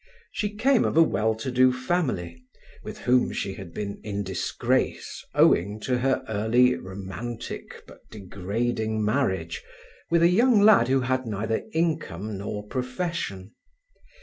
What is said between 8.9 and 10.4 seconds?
marriage with a